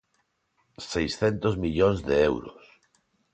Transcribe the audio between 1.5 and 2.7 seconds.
millóns de euros.